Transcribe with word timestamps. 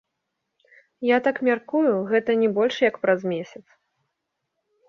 Я 1.07 1.17
так 1.27 1.37
мяркую, 1.49 1.93
гэта 2.13 2.31
не 2.45 2.49
больш 2.57 2.75
як 2.89 2.95
праз 3.05 3.19
месяц. 3.35 3.65